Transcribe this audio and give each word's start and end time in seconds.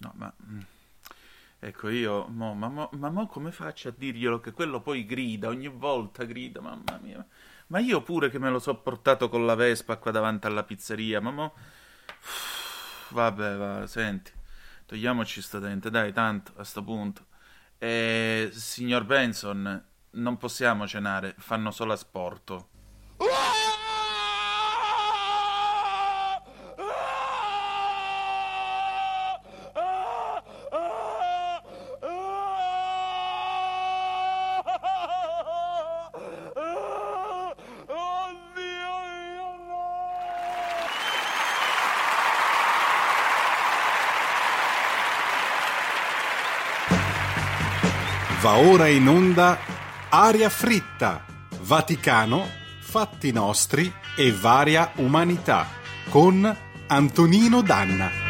No, 0.00 0.12
ma... 0.16 0.32
mm, 0.50 0.60
Ecco, 1.62 1.88
io... 1.90 2.26
Mo, 2.28 2.54
ma, 2.54 2.68
mo, 2.68 2.88
ma 2.94 3.10
mo 3.10 3.26
come 3.26 3.52
faccio 3.52 3.88
a 3.88 3.94
dirglielo 3.96 4.40
che 4.40 4.52
quello 4.52 4.80
poi 4.80 5.04
grida, 5.04 5.48
ogni 5.48 5.68
volta 5.68 6.24
grida, 6.24 6.60
mamma 6.60 6.98
mia. 7.02 7.24
Ma 7.68 7.78
io 7.78 8.02
pure 8.02 8.30
che 8.30 8.38
me 8.38 8.50
lo 8.50 8.58
so 8.58 8.74
portato 8.76 9.28
con 9.28 9.46
la 9.46 9.54
Vespa 9.54 9.96
qua 9.98 10.10
davanti 10.10 10.46
alla 10.46 10.64
pizzeria, 10.64 11.20
ma 11.20 11.30
mo... 11.30 11.54
Vabbè, 13.10 13.56
va, 13.56 13.86
senti, 13.86 14.32
togliamoci 14.86 15.42
sto 15.42 15.58
dente, 15.58 15.90
dai, 15.90 16.12
tanto, 16.12 16.52
a 16.56 16.64
sto 16.64 16.82
punto. 16.82 17.26
E, 17.78 18.50
signor 18.52 19.04
Benson, 19.04 19.84
non 20.12 20.36
possiamo 20.38 20.86
cenare, 20.86 21.34
fanno 21.38 21.70
solo 21.72 21.92
asporto. 21.92 22.69
Va 48.40 48.56
ora 48.56 48.88
in 48.88 49.06
onda 49.06 49.58
Aria 50.08 50.48
fritta, 50.48 51.26
Vaticano, 51.60 52.48
Fatti 52.80 53.32
nostri 53.32 53.92
e 54.16 54.32
varia 54.32 54.92
umanità 54.96 55.66
con 56.08 56.56
Antonino 56.86 57.60
Danna. 57.60 58.29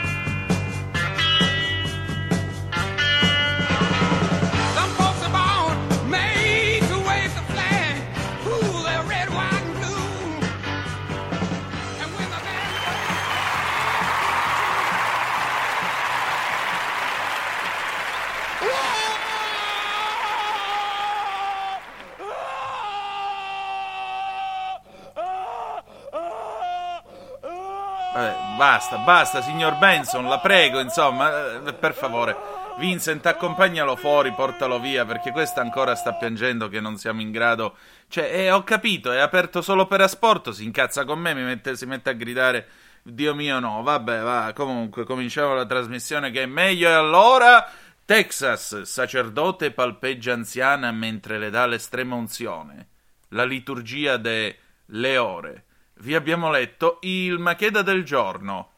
Basta, 28.91 28.98
basta, 28.98 29.42
signor 29.42 29.78
Benson, 29.78 30.27
la 30.27 30.41
prego, 30.41 30.80
insomma, 30.80 31.62
eh, 31.64 31.72
per 31.74 31.94
favore. 31.94 32.36
Vincent, 32.78 33.24
accompagnalo 33.27 33.94
fuori, 33.94 34.32
portalo 34.32 34.80
via, 34.80 35.05
perché 35.05 35.30
questa 35.30 35.60
ancora 35.60 35.94
sta 35.94 36.14
piangendo 36.14 36.69
che 36.69 36.80
non 36.80 36.97
siamo 36.97 37.20
in 37.20 37.30
grado... 37.30 37.77
Cioè, 38.08 38.24
eh, 38.24 38.50
ho 38.50 38.64
capito, 38.64 39.12
è 39.12 39.19
aperto 39.19 39.62
solo 39.62 39.86
per 39.86 40.00
asporto, 40.00 40.52
si 40.52 40.64
incazza 40.64 41.05
con 41.05 41.20
me, 41.20 41.34
mette- 41.34 41.77
si 41.77 41.86
mette 41.86 42.10
a 42.10 42.14
gridare... 42.14 42.69
Dio 43.02 43.34
mio 43.34 43.60
no, 43.60 43.82
vabbè, 43.82 44.20
va, 44.20 44.52
comunque, 44.55 45.04
cominciamo 45.04 45.54
la 45.54 45.64
trasmissione 45.64 46.30
che 46.30 46.42
è 46.42 46.47
meglio 46.47 46.88
e 46.88 46.92
allora... 46.92 47.69
Texas, 48.04 48.82
sacerdote 48.82 49.70
palpeggia 49.70 50.32
anziana 50.32 50.91
mentre 50.91 51.38
le 51.38 51.48
dà 51.48 51.66
l'estrema 51.66 52.16
unzione. 52.16 52.88
La 53.28 53.44
liturgia 53.44 54.16
de 54.16 54.58
Le 54.86 55.16
ore. 55.16 55.64
Vi 56.00 56.16
abbiamo 56.16 56.50
letto 56.50 56.98
il 57.02 57.38
Macheda 57.38 57.82
del 57.82 58.02
giorno. 58.02 58.69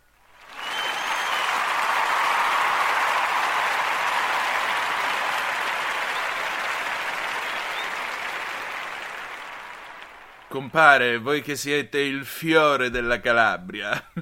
Compare, 10.53 11.17
voi 11.17 11.41
che 11.41 11.57
siete 11.57 11.99
il 12.01 12.27
fiore 12.27 12.91
della 12.91 13.21
Calabria, 13.21 13.91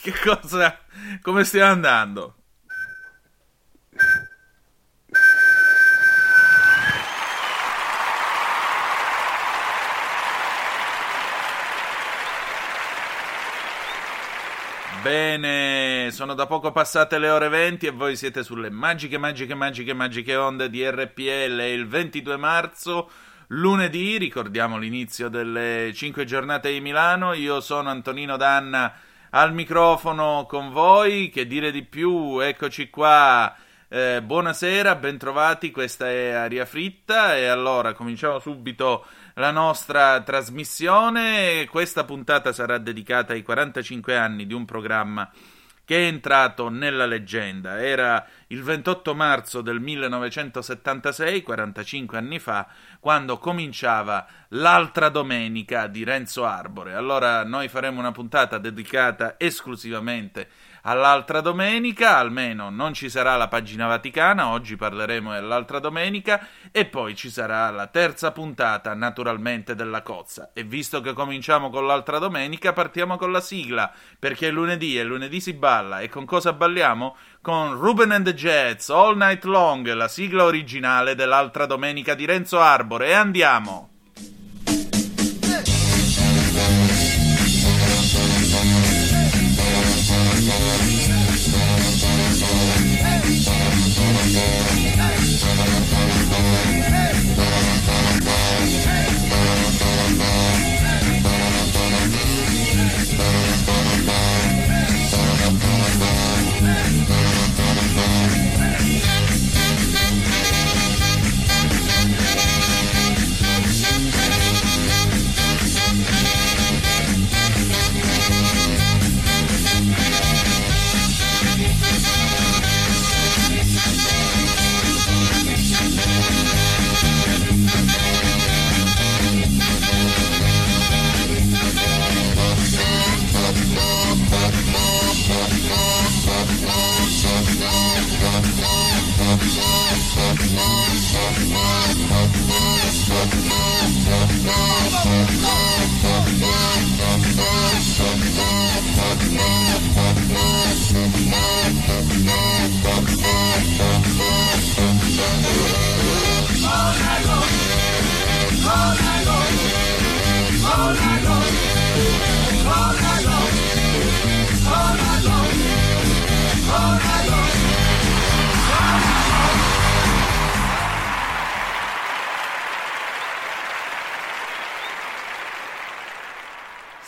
che 0.00 0.12
cosa... 0.22 0.78
come 1.20 1.42
stiamo 1.42 1.72
andando? 1.72 2.34
Bene, 15.02 16.10
sono 16.12 16.34
da 16.34 16.46
poco 16.46 16.70
passate 16.70 17.18
le 17.18 17.28
ore 17.28 17.48
20 17.48 17.86
e 17.86 17.90
voi 17.90 18.14
siete 18.14 18.44
sulle 18.44 18.70
magiche, 18.70 19.18
magiche, 19.18 19.56
magiche, 19.56 19.94
magiche 19.94 20.36
onde 20.36 20.70
di 20.70 20.88
RPL. 20.88 21.60
Il 21.60 21.88
22 21.88 22.36
marzo, 22.36 23.10
lunedì, 23.48 24.18
ricordiamo 24.18 24.78
l'inizio 24.78 25.28
delle 25.28 25.92
5 25.94 26.24
giornate 26.24 26.72
di 26.72 26.80
Milano. 26.80 27.32
Io 27.32 27.60
sono 27.60 27.90
Antonino 27.90 28.36
Danna 28.36 28.92
al 29.30 29.52
microfono 29.52 30.46
con 30.48 30.70
voi. 30.70 31.28
Che 31.28 31.46
dire 31.46 31.70
di 31.70 31.82
più? 31.82 32.40
Eccoci 32.40 32.90
qua. 32.90 33.54
Eh, 33.88 34.20
buonasera, 34.22 34.96
bentrovati. 34.96 35.70
Questa 35.70 36.08
è 36.08 36.30
Aria 36.30 36.64
Fritta. 36.64 37.36
E 37.36 37.46
allora 37.46 37.92
cominciamo 37.92 38.38
subito 38.38 39.04
la 39.34 39.50
nostra 39.50 40.20
trasmissione. 40.22 41.66
Questa 41.70 42.04
puntata 42.04 42.52
sarà 42.52 42.78
dedicata 42.78 43.32
ai 43.32 43.42
45 43.42 44.16
anni 44.16 44.46
di 44.46 44.54
un 44.54 44.64
programma 44.64 45.30
che 45.86 45.96
è 45.96 46.06
entrato 46.08 46.68
nella 46.68 47.06
leggenda. 47.06 47.80
Era 47.80 48.26
il 48.48 48.60
28 48.60 49.14
marzo 49.14 49.60
del 49.62 49.78
1976, 49.78 51.42
45 51.42 52.18
anni 52.18 52.40
fa, 52.40 52.66
quando 52.98 53.38
cominciava 53.38 54.26
l'altra 54.48 55.08
domenica 55.08 55.86
di 55.86 56.02
Renzo 56.02 56.44
Arbore. 56.44 56.94
Allora 56.94 57.44
noi 57.44 57.68
faremo 57.68 58.00
una 58.00 58.10
puntata 58.10 58.58
dedicata 58.58 59.36
esclusivamente 59.38 60.48
all'altra 60.86 61.40
domenica, 61.40 62.16
almeno 62.16 62.70
non 62.70 62.94
ci 62.94 63.10
sarà 63.10 63.36
la 63.36 63.48
pagina 63.48 63.86
vaticana, 63.86 64.48
oggi 64.48 64.76
parleremo 64.76 65.32
dell'altra 65.32 65.80
domenica 65.80 66.46
e 66.70 66.86
poi 66.86 67.16
ci 67.16 67.28
sarà 67.28 67.70
la 67.70 67.88
terza 67.88 68.30
puntata 68.30 68.94
naturalmente 68.94 69.74
della 69.74 70.02
cozza. 70.02 70.50
E 70.52 70.62
visto 70.62 71.00
che 71.00 71.12
cominciamo 71.12 71.70
con 71.70 71.86
l'altra 71.86 72.18
domenica, 72.18 72.72
partiamo 72.72 73.16
con 73.16 73.32
la 73.32 73.40
sigla, 73.40 73.92
perché 74.18 74.48
è 74.48 74.50
lunedì 74.52 74.96
e 74.96 75.02
lunedì 75.02 75.40
si 75.40 75.54
balla 75.54 76.00
e 76.00 76.08
con 76.08 76.24
cosa 76.24 76.52
balliamo? 76.52 77.16
Con 77.40 77.74
Ruben 77.74 78.12
and 78.12 78.24
the 78.24 78.34
Jets, 78.34 78.88
All 78.88 79.16
Night 79.16 79.44
Long, 79.44 79.92
la 79.92 80.08
sigla 80.08 80.44
originale 80.44 81.14
dell'altra 81.14 81.66
domenica 81.66 82.14
di 82.14 82.24
Renzo 82.24 82.60
Arbore 82.60 83.08
e 83.08 83.12
andiamo! 83.12 83.95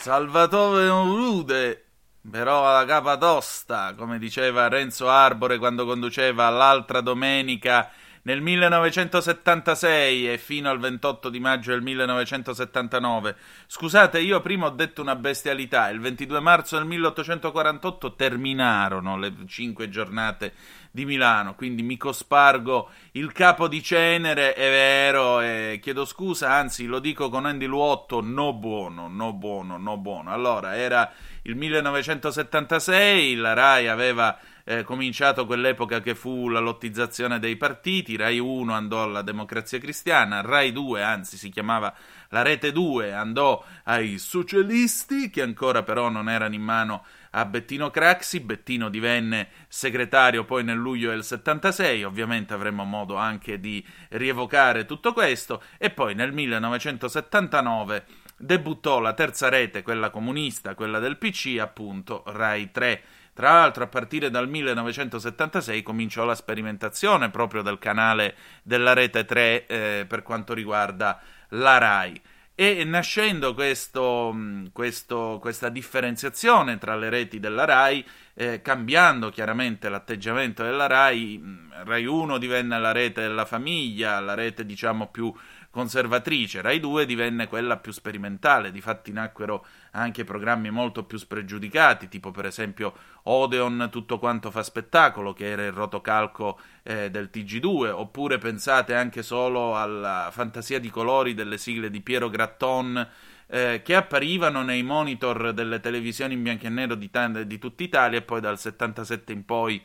Salvatore 0.01 0.87
Rude, 0.87 1.85
però 2.31 2.65
alla 2.65 2.85
capa 2.85 3.17
tosta, 3.17 3.95
come 3.97 4.17
diceva 4.17 4.69
Renzo 4.69 5.09
Arbore 5.09 5.57
quando 5.57 5.85
conduceva 5.85 6.47
l'altra 6.49 7.01
domenica 7.01 7.91
nel 8.23 8.41
1976 8.41 10.33
e 10.33 10.37
fino 10.37 10.69
al 10.69 10.79
28 10.79 11.29
di 11.29 11.39
maggio 11.39 11.71
del 11.71 11.81
1979. 11.81 13.35
Scusate, 13.67 14.19
io 14.19 14.41
prima 14.41 14.67
ho 14.67 14.71
detto 14.71 15.01
una 15.01 15.15
bestialità. 15.15 15.89
Il 15.89 15.99
22 15.99 16.39
marzo 16.39 16.77
del 16.77 16.85
1848 16.85 18.15
terminarono 18.15 19.17
le 19.17 19.33
cinque 19.47 19.89
giornate 19.89 20.53
di 20.91 21.05
Milano, 21.05 21.53
quindi 21.53 21.83
mi 21.83 21.97
cospargo 21.97 22.89
il 23.11 23.31
capo 23.31 23.67
di 23.67 23.81
cenere, 23.83 24.53
è 24.53 24.69
vero, 24.69 25.39
e 25.39 25.79
chiedo 25.81 26.03
scusa, 26.03 26.51
anzi 26.51 26.85
lo 26.85 26.99
dico 26.99 27.29
con 27.29 27.45
Andy 27.45 27.67
Luotto, 27.67 28.21
no 28.21 28.53
buono, 28.53 29.07
no 29.07 29.33
buono, 29.33 29.77
no 29.77 29.97
buono. 29.97 30.31
Allora, 30.31 30.75
era 30.75 31.11
il 31.43 31.55
1976, 31.55 33.35
la 33.35 33.53
RAI 33.53 33.87
aveva 33.87 34.37
eh, 34.69 34.83
cominciato 34.83 35.47
quell'epoca 35.47 35.99
che 35.99 36.13
fu 36.13 36.47
la 36.47 36.59
lottizzazione 36.59 37.39
dei 37.39 37.55
partiti, 37.55 38.15
Rai 38.15 38.37
1 38.37 38.71
andò 38.71 39.01
alla 39.01 39.23
Democrazia 39.23 39.79
Cristiana, 39.79 40.41
Rai 40.41 40.71
2 40.71 41.01
anzi 41.01 41.37
si 41.37 41.49
chiamava 41.49 41.91
la 42.29 42.43
Rete 42.43 42.71
2 42.71 43.11
andò 43.11 43.65
ai 43.85 44.19
socialisti 44.19 45.31
che 45.31 45.41
ancora 45.41 45.81
però 45.81 46.09
non 46.09 46.29
erano 46.29 46.53
in 46.53 46.61
mano 46.61 47.03
a 47.31 47.45
Bettino 47.45 47.89
Craxi, 47.89 48.41
Bettino 48.41 48.89
divenne 48.89 49.47
segretario 49.67 50.45
poi 50.45 50.63
nel 50.63 50.77
luglio 50.77 51.09
del 51.09 51.23
76, 51.23 52.03
ovviamente 52.03 52.53
avremo 52.53 52.83
modo 52.83 53.15
anche 53.15 53.59
di 53.59 53.83
rievocare 54.09 54.85
tutto 54.85 55.13
questo. 55.13 55.63
E 55.79 55.89
poi 55.89 56.13
nel 56.13 56.31
1979 56.31 58.05
debuttò 58.37 58.99
la 58.99 59.13
terza 59.13 59.49
rete, 59.49 59.81
quella 59.81 60.11
comunista, 60.11 60.75
quella 60.75 60.99
del 60.99 61.17
PC, 61.17 61.57
appunto 61.59 62.23
Rai 62.27 62.69
3. 62.69 63.03
Tra 63.39 63.53
l'altro, 63.53 63.85
a 63.85 63.87
partire 63.87 64.29
dal 64.29 64.49
1976 64.49 65.81
cominciò 65.81 66.25
la 66.25 66.35
sperimentazione 66.35 67.29
proprio 67.29 67.61
del 67.61 67.79
canale 67.79 68.35
della 68.63 68.91
rete 68.91 69.23
3 69.23 69.65
eh, 69.65 70.05
per 70.05 70.23
quanto 70.23 70.53
riguarda 70.53 71.21
la 71.51 71.77
RAI. 71.77 72.21
E 72.53 72.83
nascendo 72.83 73.53
questo, 73.53 74.35
questo, 74.73 75.37
questa 75.39 75.69
differenziazione 75.69 76.77
tra 76.79 76.97
le 76.97 77.07
reti 77.07 77.39
della 77.39 77.63
RAI, 77.63 78.05
eh, 78.33 78.61
cambiando 78.61 79.29
chiaramente 79.29 79.89
l'atteggiamento 79.89 80.63
della 80.63 80.87
RAI, 80.87 81.41
RAI 81.83 82.05
1 82.05 82.37
divenne 82.37 82.79
la 82.79 82.91
rete 82.91 83.21
della 83.21 83.45
famiglia, 83.45 84.19
la 84.19 84.33
rete 84.33 84.65
diciamo 84.65 85.07
più 85.07 85.33
conservatrice, 85.71 86.61
Rai 86.61 86.79
2 86.79 87.05
divenne 87.05 87.47
quella 87.47 87.77
più 87.77 87.91
sperimentale, 87.91 88.71
difatti 88.71 89.11
nacquero 89.11 89.65
anche 89.91 90.23
programmi 90.23 90.71
molto 90.71 91.03
più 91.03 91.17
spregiudicati, 91.17 92.07
tipo 92.07 92.31
per 92.31 92.45
esempio 92.45 92.93
Odeon 93.23 93.89
Tutto 93.91 94.17
quanto 94.17 94.49
fa 94.51 94.63
spettacolo, 94.63 95.33
che 95.33 95.47
era 95.47 95.65
il 95.65 95.71
rotocalco 95.71 96.59
eh, 96.83 97.09
del 97.11 97.29
TG2, 97.31 97.89
oppure 97.89 98.37
pensate 98.39 98.95
anche 98.95 99.21
solo 99.21 99.77
alla 99.77 100.29
fantasia 100.31 100.79
di 100.79 100.89
colori 100.89 101.33
delle 101.33 101.57
sigle 101.57 101.91
di 101.91 102.01
Piero 102.01 102.29
Gratton, 102.29 103.07
eh, 103.51 103.81
che 103.83 103.95
apparivano 103.95 104.61
nei 104.61 104.83
monitor 104.83 105.53
delle 105.53 105.79
televisioni 105.79 106.35
in 106.35 106.43
bianco 106.43 106.67
e 106.67 106.69
nero 106.69 106.93
di, 106.93 107.09
t- 107.09 107.41
di 107.41 107.57
tutta 107.57 107.83
Italia 107.83 108.19
e 108.19 108.21
poi 108.21 108.39
dal 108.41 108.59
77 108.59 109.33
in 109.33 109.43
poi 109.43 109.83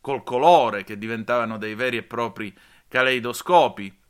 col 0.00 0.24
colore, 0.24 0.84
che 0.84 0.98
diventavano 0.98 1.56
dei 1.56 1.74
veri 1.74 1.96
e 1.96 2.02
propri 2.02 2.52
caleidoscopi. 2.88 4.00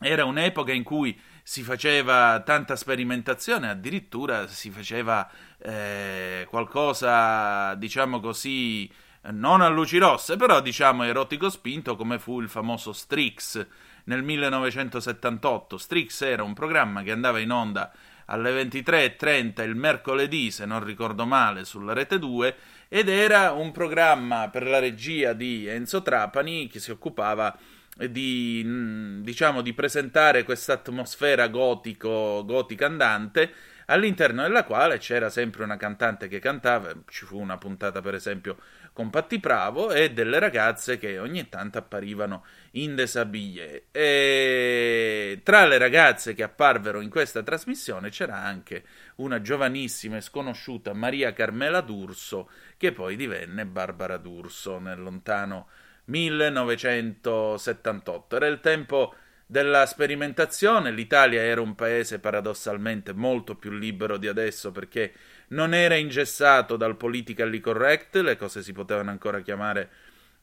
Era 0.00 0.24
un'epoca 0.24 0.72
in 0.72 0.82
cui 0.82 1.18
si 1.44 1.62
faceva 1.62 2.40
tanta 2.40 2.74
sperimentazione, 2.74 3.68
addirittura 3.68 4.48
si 4.48 4.70
faceva 4.70 5.30
eh, 5.58 6.46
qualcosa, 6.48 7.74
diciamo 7.74 8.18
così, 8.18 8.90
non 9.30 9.60
a 9.60 9.68
luci 9.68 9.98
rosse, 9.98 10.36
però 10.36 10.60
diciamo 10.60 11.04
erotico 11.04 11.50
spinto 11.50 11.94
come 11.96 12.18
fu 12.18 12.40
il 12.40 12.48
famoso 12.48 12.92
Strix 12.92 13.64
nel 14.04 14.22
1978. 14.22 15.78
Strix 15.78 16.22
era 16.22 16.42
un 16.42 16.54
programma 16.54 17.02
che 17.02 17.12
andava 17.12 17.38
in 17.38 17.52
onda 17.52 17.92
alle 18.32 18.64
23.30 18.64 19.62
il 19.62 19.76
mercoledì, 19.76 20.50
se 20.50 20.64
non 20.64 20.82
ricordo 20.82 21.26
male, 21.26 21.64
sulla 21.64 21.92
rete 21.92 22.18
2 22.18 22.56
ed 22.88 23.08
era 23.08 23.52
un 23.52 23.72
programma 23.72 24.48
per 24.48 24.66
la 24.66 24.78
regia 24.78 25.34
di 25.34 25.66
Enzo 25.66 26.02
Trapani 26.02 26.66
che 26.66 26.80
si 26.80 26.90
occupava 26.90 27.54
di, 27.94 29.20
diciamo, 29.20 29.60
di 29.60 29.74
presentare 29.74 30.44
questa 30.44 30.72
atmosfera 30.74 31.48
gotica 31.48 32.86
andante 32.86 33.52
all'interno 33.86 34.42
della 34.42 34.64
quale 34.64 34.96
c'era 34.96 35.28
sempre 35.28 35.64
una 35.64 35.76
cantante 35.76 36.28
che 36.28 36.38
cantava, 36.38 36.90
ci 37.08 37.26
fu 37.26 37.38
una 37.38 37.58
puntata 37.58 38.00
per 38.00 38.14
esempio 38.14 38.56
con 38.92 39.10
Patti 39.10 39.38
Bravo 39.38 39.90
e 39.90 40.12
delle 40.12 40.38
ragazze 40.38 40.98
che 40.98 41.18
ogni 41.18 41.48
tanto 41.48 41.78
apparivano 41.78 42.44
in 42.72 42.94
desabillé. 42.94 43.84
E 43.90 45.40
tra 45.42 45.64
le 45.66 45.78
ragazze 45.78 46.34
che 46.34 46.42
apparvero 46.42 47.00
in 47.00 47.08
questa 47.08 47.42
trasmissione 47.42 48.10
c'era 48.10 48.36
anche 48.36 48.84
una 49.16 49.40
giovanissima 49.40 50.18
e 50.18 50.20
sconosciuta 50.20 50.92
Maria 50.92 51.32
Carmela 51.32 51.80
D'Urso 51.80 52.50
che 52.76 52.92
poi 52.92 53.16
divenne 53.16 53.64
Barbara 53.64 54.18
D'Urso 54.18 54.78
nel 54.78 55.00
lontano 55.00 55.68
1978. 56.04 58.36
Era 58.36 58.46
il 58.46 58.60
tempo 58.60 59.14
della 59.52 59.84
sperimentazione, 59.84 60.90
l'Italia 60.90 61.42
era 61.42 61.60
un 61.60 61.74
paese 61.74 62.18
paradossalmente 62.18 63.12
molto 63.12 63.54
più 63.54 63.70
libero 63.70 64.16
di 64.16 64.26
adesso 64.26 64.72
perché 64.72 65.12
non 65.52 65.74
era 65.74 65.94
ingessato 65.94 66.76
dal 66.76 66.96
politically 66.96 67.60
correct, 67.60 68.16
le 68.16 68.36
cose 68.36 68.62
si 68.62 68.72
potevano 68.72 69.10
ancora 69.10 69.40
chiamare 69.40 69.90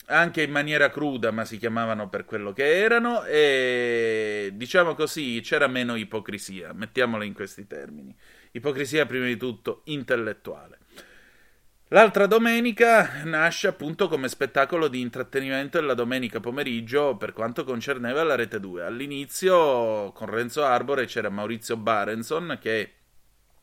anche 0.05 0.41
in 0.41 0.51
maniera 0.51 0.89
cruda, 0.89 1.31
ma 1.31 1.45
si 1.45 1.57
chiamavano 1.57 2.09
per 2.09 2.25
quello 2.25 2.51
che 2.51 2.81
erano 2.81 3.23
e 3.25 4.51
diciamo 4.53 4.95
così 4.95 5.39
c'era 5.43 5.67
meno 5.67 5.95
ipocrisia, 5.95 6.73
mettiamola 6.73 7.23
in 7.23 7.33
questi 7.33 7.67
termini. 7.67 8.15
Ipocrisia 8.51 9.05
prima 9.05 9.25
di 9.25 9.37
tutto 9.37 9.81
intellettuale. 9.85 10.77
L'altra 11.91 12.27
domenica 12.27 13.23
nasce 13.23 13.67
appunto 13.67 14.07
come 14.07 14.29
spettacolo 14.29 14.87
di 14.87 14.99
intrattenimento 14.99 15.81
la 15.81 15.95
domenica 15.95 16.39
pomeriggio 16.39 17.17
per 17.17 17.33
quanto 17.33 17.63
concerneva 17.63 18.23
la 18.23 18.35
Rete 18.35 18.59
2. 18.59 18.83
All'inizio 18.83 20.11
con 20.11 20.29
Renzo 20.29 20.63
Arbore 20.63 21.05
c'era 21.05 21.29
Maurizio 21.29 21.77
Barenson 21.77 22.59
che 22.61 22.93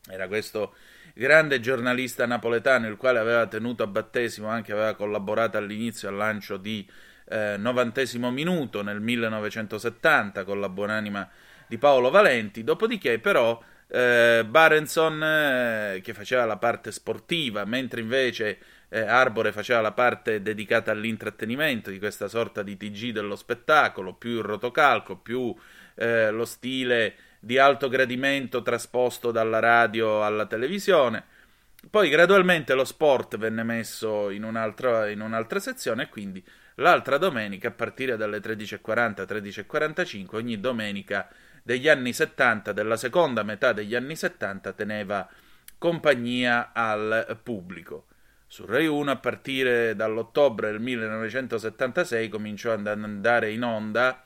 era 0.09 0.27
questo 0.27 0.73
grande 1.17 1.59
giornalista 1.59 2.25
napoletano 2.27 2.87
il 2.87 2.95
quale 2.95 3.17
aveva 3.19 3.47
tenuto 3.47 3.83
a 3.83 3.87
battesimo, 3.87 4.47
anche 4.47 4.71
aveva 4.71 4.93
collaborato 4.93 5.57
all'inizio 5.57 6.09
al 6.09 6.15
lancio 6.15 6.57
di 6.57 6.87
eh, 7.29 7.55
Novantesimo 7.57 8.29
Minuto 8.29 8.83
nel 8.83 9.01
1970 9.01 10.43
con 10.43 10.59
la 10.59 10.69
buonanima 10.69 11.29
di 11.67 11.77
Paolo 11.77 12.09
Valenti, 12.09 12.63
dopodiché 12.63 13.19
però 13.19 13.61
eh, 13.87 14.45
Barenson 14.47 15.23
eh, 15.23 16.01
che 16.03 16.13
faceva 16.13 16.45
la 16.45 16.57
parte 16.57 16.91
sportiva, 16.91 17.65
mentre 17.65 18.01
invece 18.01 18.59
eh, 18.89 19.01
Arbore 19.01 19.51
faceva 19.51 19.81
la 19.81 19.91
parte 19.91 20.41
dedicata 20.41 20.91
all'intrattenimento 20.91 21.89
di 21.89 21.99
questa 21.99 22.27
sorta 22.27 22.63
di 22.63 22.77
TG 22.77 23.11
dello 23.11 23.35
spettacolo, 23.35 24.13
più 24.13 24.37
il 24.37 24.43
rotocalco, 24.43 25.17
più 25.17 25.53
eh, 25.95 26.29
lo 26.31 26.45
stile 26.45 27.15
di 27.47 27.57
alto 27.57 27.87
gradimento 27.87 28.61
trasposto 28.61 29.31
dalla 29.31 29.59
radio 29.59 30.21
alla 30.21 30.45
televisione. 30.47 31.23
Poi 31.89 32.09
gradualmente 32.09 32.73
lo 32.73 32.83
sport 32.83 33.37
venne 33.37 33.63
messo 33.63 34.29
in 34.29 34.43
un'altra, 34.43 35.09
in 35.09 35.21
un'altra 35.21 35.61
sezione 35.61 36.03
e 36.03 36.09
quindi 36.09 36.45
l'altra 36.75 37.17
domenica 37.17 37.69
a 37.69 37.71
partire 37.71 38.17
dalle 38.17 38.39
13.40 38.39 39.23
13.45 39.25 40.35
ogni 40.35 40.59
domenica 40.59 41.29
degli 41.63 41.87
anni 41.87 42.11
70, 42.11 42.73
della 42.73 42.97
seconda 42.97 43.43
metà 43.43 43.71
degli 43.71 43.95
anni 43.95 44.17
70, 44.17 44.73
teneva 44.73 45.25
compagnia 45.77 46.71
al 46.73 47.39
pubblico. 47.41 48.07
Su 48.45 48.65
Rai 48.65 48.87
1 48.87 49.09
a 49.09 49.17
partire 49.17 49.95
dall'ottobre 49.95 50.71
del 50.71 50.81
1976 50.81 52.27
cominciò 52.27 52.73
ad 52.73 52.87
andare 52.87 53.51
in 53.51 53.63
onda, 53.63 54.21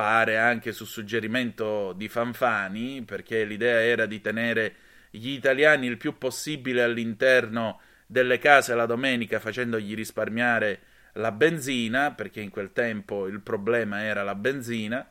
pare 0.00 0.38
anche 0.38 0.72
su 0.72 0.86
suggerimento 0.86 1.92
di 1.92 2.08
Fanfani, 2.08 3.02
perché 3.02 3.44
l'idea 3.44 3.82
era 3.82 4.06
di 4.06 4.22
tenere 4.22 4.74
gli 5.10 5.28
italiani 5.28 5.86
il 5.88 5.98
più 5.98 6.16
possibile 6.16 6.82
all'interno 6.82 7.82
delle 8.06 8.38
case 8.38 8.74
la 8.74 8.86
domenica 8.86 9.38
facendogli 9.38 9.94
risparmiare 9.94 10.80
la 11.14 11.32
benzina, 11.32 12.12
perché 12.12 12.40
in 12.40 12.48
quel 12.48 12.72
tempo 12.72 13.26
il 13.26 13.42
problema 13.42 14.02
era 14.02 14.22
la 14.22 14.34
benzina. 14.34 15.06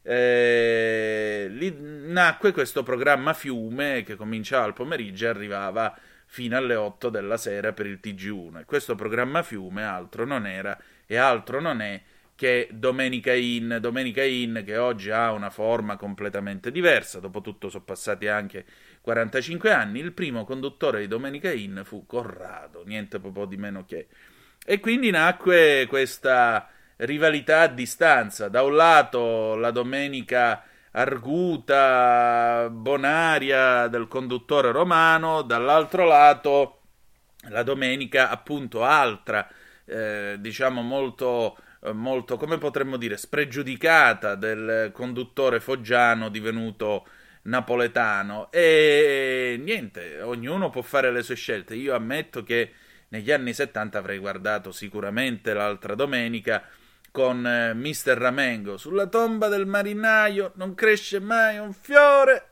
Eh, 0.00 1.48
lì 1.50 1.76
nacque 1.78 2.52
questo 2.52 2.82
programma 2.82 3.34
Fiume 3.34 4.02
che 4.04 4.16
cominciava 4.16 4.64
al 4.64 4.72
pomeriggio 4.72 5.26
e 5.26 5.28
arrivava 5.28 5.94
fino 6.24 6.56
alle 6.56 6.76
8 6.76 7.10
della 7.10 7.36
sera 7.36 7.74
per 7.74 7.84
il 7.84 8.00
TG1 8.02 8.60
e 8.60 8.64
questo 8.64 8.94
programma 8.94 9.42
Fiume 9.42 9.84
altro 9.84 10.24
non 10.24 10.46
era 10.46 10.80
e 11.04 11.16
altro 11.18 11.60
non 11.60 11.82
è 11.82 12.00
che 12.40 12.68
Domenica 12.72 13.34
In, 13.34 13.76
Domenica 13.82 14.24
In 14.24 14.62
che 14.64 14.78
oggi 14.78 15.10
ha 15.10 15.30
una 15.30 15.50
forma 15.50 15.98
completamente 15.98 16.70
diversa, 16.70 17.20
dopotutto 17.20 17.68
sono 17.68 17.84
passati 17.84 18.28
anche 18.28 18.64
45 19.02 19.70
anni, 19.70 20.00
il 20.00 20.12
primo 20.12 20.46
conduttore 20.46 21.00
di 21.00 21.06
Domenica 21.06 21.52
In 21.52 21.82
fu 21.84 22.06
Corrado, 22.06 22.82
niente 22.86 23.20
proprio 23.20 23.44
di 23.44 23.58
meno 23.58 23.84
che. 23.84 24.08
E 24.64 24.80
quindi 24.80 25.10
nacque 25.10 25.84
questa 25.86 26.70
rivalità 26.96 27.60
a 27.60 27.66
distanza. 27.66 28.48
Da 28.48 28.62
un 28.62 28.74
lato 28.74 29.54
la 29.56 29.70
domenica 29.70 30.64
arguta, 30.92 32.70
bonaria 32.72 33.86
del 33.88 34.08
conduttore 34.08 34.72
romano, 34.72 35.42
dall'altro 35.42 36.06
lato 36.06 36.80
la 37.50 37.62
domenica 37.62 38.30
appunto 38.30 38.82
altra, 38.82 39.46
eh, 39.84 40.36
diciamo 40.38 40.80
molto, 40.80 41.58
molto, 41.92 42.36
come 42.36 42.58
potremmo 42.58 42.96
dire, 42.96 43.16
spregiudicata 43.16 44.34
del 44.34 44.90
conduttore 44.92 45.60
foggiano 45.60 46.28
divenuto 46.28 47.06
napoletano. 47.42 48.50
E 48.50 49.58
niente, 49.62 50.20
ognuno 50.22 50.70
può 50.70 50.82
fare 50.82 51.10
le 51.10 51.22
sue 51.22 51.36
scelte. 51.36 51.74
Io 51.74 51.94
ammetto 51.94 52.42
che 52.42 52.72
negli 53.08 53.32
anni 53.32 53.52
70 53.52 53.98
avrei 53.98 54.18
guardato 54.18 54.72
sicuramente 54.72 55.52
l'altra 55.52 55.94
domenica 55.94 56.62
con 57.10 57.46
eh, 57.46 57.74
Mister 57.74 58.16
Ramengo. 58.16 58.76
Sulla 58.76 59.06
tomba 59.06 59.48
del 59.48 59.66
marinaio 59.66 60.52
non 60.56 60.74
cresce 60.74 61.18
mai 61.20 61.58
un 61.58 61.72
fiore. 61.72 62.48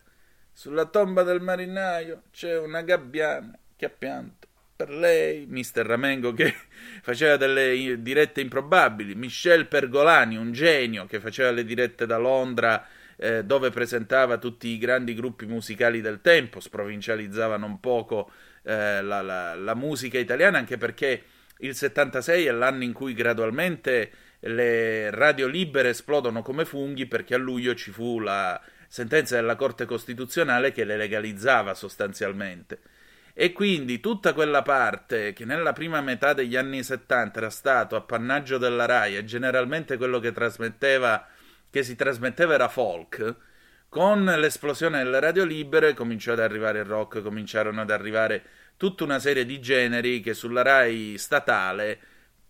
Sulla 0.53 0.87
tomba 0.87 1.23
del 1.23 1.41
marinaio 1.41 2.23
c'è 2.33 2.59
una 2.59 2.83
gabbiana 2.83 3.57
che 3.77 3.85
ha 3.85 3.91
pianto 3.91 4.48
per 4.79 4.91
lei. 4.91 5.45
Mister 5.49 5.85
Ramengo 5.85 6.33
che 6.33 6.55
faceva 7.03 7.37
delle 7.37 8.01
dirette 8.01 8.41
improbabili. 8.41 9.17
Michel 9.17 9.67
Pergolani, 9.67 10.37
un 10.37 10.53
genio 10.53 11.05
che 11.07 11.19
faceva 11.19 11.51
le 11.51 11.65
dirette 11.65 12.07
da 12.07 12.17
Londra. 12.17 12.87
Eh, 13.21 13.45
dove 13.45 13.71
presentava 13.71 14.39
tutti 14.39 14.69
i 14.69 14.79
grandi 14.79 15.13
gruppi 15.13 15.45
musicali 15.45 16.01
del 16.01 16.21
tempo, 16.21 16.61
sprovincializzava 16.61 17.57
non 17.57 17.81
poco 17.81 18.31
eh, 18.63 19.03
la, 19.03 19.23
la, 19.23 19.57
la 19.57 19.75
musica 19.75 20.19
italiana, 20.19 20.59
anche 20.59 20.77
perché 20.77 21.25
il 21.59 21.75
76 21.75 22.47
è 22.47 22.53
l'anno 22.53 22.85
in 22.85 22.93
cui 22.93 23.15
gradualmente 23.15 24.13
le 24.43 25.11
radio 25.11 25.49
libere 25.49 25.89
esplodono 25.89 26.43
come 26.43 26.65
funghi 26.65 27.07
perché 27.07 27.35
a 27.35 27.39
luglio 27.39 27.75
ci 27.75 27.91
fu 27.91 28.21
la 28.21 28.63
sentenza 28.87 29.35
della 29.35 29.57
Corte 29.57 29.85
Costituzionale 29.85 30.71
che 30.71 30.85
le 30.85 30.97
legalizzava 30.97 31.75
sostanzialmente. 31.75 32.79
E 33.41 33.53
quindi 33.53 34.01
tutta 34.01 34.33
quella 34.33 34.63
parte 34.63 35.33
che 35.33 35.45
nella 35.45 35.73
prima 35.73 36.01
metà 36.01 36.33
degli 36.33 36.57
anni 36.57 36.83
70 36.83 37.39
era 37.39 37.51
stato 37.51 37.95
appannaggio 37.95 38.59
della 38.59 38.85
RAI 38.85 39.17
e 39.17 39.25
generalmente 39.25 39.97
quello 39.97 40.19
che 40.19 40.33
che 41.71 41.83
si 41.85 41.95
trasmetteva 41.95 42.55
era 42.55 42.67
folk, 42.67 43.37
con 43.89 44.25
l'esplosione 44.25 45.05
delle 45.05 45.21
radio 45.21 45.45
libere 45.45 45.95
cominciò 45.95 46.33
ad 46.33 46.41
arrivare 46.41 46.81
il 46.81 46.87
rock, 46.87 47.23
cominciarono 47.23 47.81
ad 47.81 47.93
arrivare 47.93 48.43
tutta 48.77 49.05
una 49.05 49.21
serie 49.21 49.47
di 49.47 49.61
generi 49.61 50.19
che 50.19 50.35
sulla 50.35 50.63
RAI 50.63 51.17
statale 51.17 51.97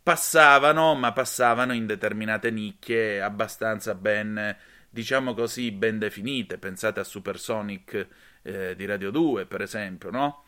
passavano, 0.03 0.95
ma 0.95 1.13
passavano 1.13 1.75
in 1.75 1.85
determinate 1.85 2.51
nicchie 2.51 3.21
abbastanza 3.21 3.95
ben, 3.95 4.57
diciamo 4.89 5.35
così, 5.35 5.71
ben 5.71 5.99
definite. 5.99 6.57
Pensate 6.57 7.01
a 7.01 7.05
Supersonic 7.05 8.07
eh, 8.41 8.75
di 8.75 8.87
Radio 8.87 9.11
2, 9.11 9.45
per 9.45 9.61
esempio, 9.61 10.09
no? 10.09 10.45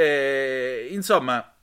E, 0.00 0.88
insomma, 0.92 1.54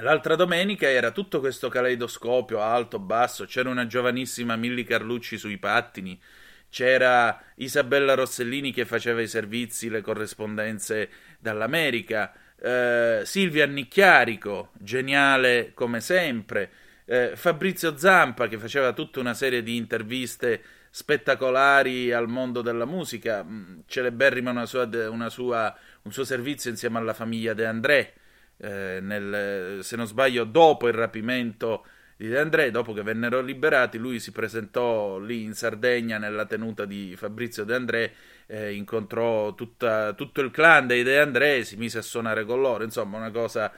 l'altra 0.00 0.34
domenica 0.34 0.88
era 0.88 1.12
tutto 1.12 1.38
questo 1.38 1.68
caleidoscopio 1.68 2.60
alto, 2.60 2.98
basso, 2.98 3.44
c'era 3.44 3.68
una 3.68 3.86
giovanissima 3.86 4.56
Milli 4.56 4.82
Carlucci 4.82 5.38
sui 5.38 5.56
pattini, 5.58 6.20
c'era 6.68 7.40
Isabella 7.54 8.14
Rossellini 8.14 8.72
che 8.72 8.84
faceva 8.84 9.20
i 9.20 9.28
servizi, 9.28 9.88
le 9.88 10.00
corrispondenze 10.00 11.08
dall'America, 11.38 12.32
eh, 12.60 13.20
Silvia 13.24 13.66
Nicchiarico, 13.66 14.72
geniale 14.76 15.70
come 15.74 16.00
sempre, 16.00 16.70
eh, 17.06 17.32
Fabrizio 17.34 17.96
Zampa 17.96 18.48
che 18.48 18.58
faceva 18.58 18.92
tutta 18.92 19.20
una 19.20 19.34
serie 19.34 19.62
di 19.62 19.76
interviste 19.76 20.62
spettacolari 20.90 22.12
al 22.12 22.28
mondo 22.28 22.62
della 22.62 22.84
musica, 22.84 23.42
mm, 23.42 23.80
celeberrima 23.86 24.50
una 24.50 24.66
sua, 24.66 24.88
una 25.08 25.28
sua, 25.28 25.76
un 26.02 26.12
suo 26.12 26.24
servizio 26.24 26.70
insieme 26.70 26.98
alla 26.98 27.14
famiglia 27.14 27.52
De 27.52 27.66
André, 27.66 28.14
eh, 28.58 29.00
nel, 29.02 29.82
se 29.82 29.96
non 29.96 30.06
sbaglio 30.06 30.44
dopo 30.44 30.86
il 30.86 30.94
rapimento 30.94 31.84
di 32.16 32.28
De 32.28 32.38
André, 32.38 32.70
dopo 32.70 32.92
che 32.92 33.02
vennero 33.02 33.40
liberati, 33.40 33.98
lui 33.98 34.20
si 34.20 34.30
presentò 34.30 35.18
lì 35.18 35.42
in 35.42 35.54
Sardegna 35.54 36.18
nella 36.18 36.46
tenuta 36.46 36.84
di 36.84 37.14
Fabrizio 37.16 37.64
De 37.64 37.74
André 37.74 38.14
eh, 38.46 38.72
incontrò 38.74 39.54
tutta, 39.54 40.12
tutto 40.12 40.40
il 40.40 40.50
clan 40.50 40.86
dei 40.86 41.02
De 41.02 41.18
André, 41.18 41.64
si 41.64 41.76
mise 41.76 41.98
a 41.98 42.02
suonare 42.02 42.44
con 42.44 42.60
loro, 42.60 42.84
insomma 42.84 43.16
una 43.16 43.30
cosa 43.32 43.72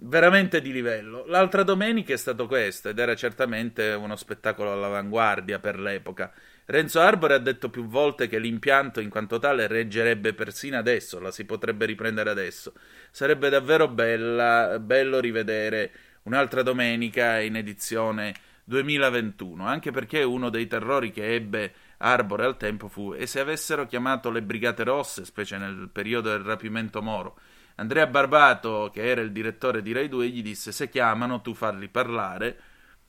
veramente 0.00 0.60
di 0.60 0.72
livello. 0.72 1.24
L'altra 1.26 1.62
domenica 1.62 2.12
è 2.12 2.16
stato 2.16 2.46
questo 2.46 2.88
ed 2.88 2.98
era 2.98 3.14
certamente 3.14 3.90
uno 3.90 4.16
spettacolo 4.16 4.72
all'avanguardia 4.72 5.58
per 5.58 5.78
l'epoca. 5.78 6.32
Renzo 6.66 7.00
Arbore 7.00 7.34
ha 7.34 7.38
detto 7.38 7.70
più 7.70 7.86
volte 7.86 8.28
che 8.28 8.38
l'impianto 8.38 9.00
in 9.00 9.08
quanto 9.08 9.38
tale 9.38 9.66
reggerebbe 9.66 10.34
persino 10.34 10.76
adesso, 10.76 11.18
la 11.18 11.30
si 11.30 11.44
potrebbe 11.44 11.86
riprendere 11.86 12.30
adesso. 12.30 12.74
Sarebbe 13.10 13.48
davvero 13.48 13.88
bella, 13.88 14.78
bello 14.78 15.18
rivedere 15.18 15.90
un'altra 16.24 16.62
domenica 16.62 17.40
in 17.40 17.56
edizione 17.56 18.34
2021, 18.64 19.66
anche 19.66 19.90
perché 19.90 20.22
uno 20.22 20.50
dei 20.50 20.66
terrori 20.66 21.10
che 21.10 21.34
ebbe 21.34 21.72
Arbore 22.00 22.44
al 22.44 22.58
tempo 22.58 22.86
fu 22.88 23.14
e 23.14 23.26
se 23.26 23.40
avessero 23.40 23.86
chiamato 23.86 24.30
le 24.30 24.42
Brigate 24.42 24.84
Rosse, 24.84 25.24
specie 25.24 25.56
nel 25.56 25.88
periodo 25.90 26.30
del 26.30 26.42
rapimento 26.42 27.02
Moro. 27.02 27.38
Andrea 27.80 28.08
Barbato, 28.08 28.90
che 28.92 29.06
era 29.06 29.20
il 29.20 29.30
direttore 29.30 29.82
di 29.82 29.92
Rai 29.92 30.08
2, 30.08 30.28
gli 30.28 30.42
disse 30.42 30.72
se 30.72 30.88
chiamano 30.88 31.40
tu 31.40 31.54
farli 31.54 31.88
parlare. 31.88 32.58